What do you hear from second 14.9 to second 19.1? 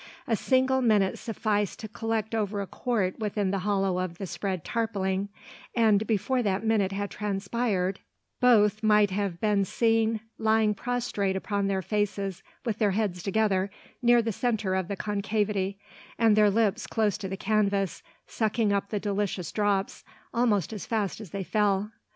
concavity, and their lips close to the canvas, sucking up the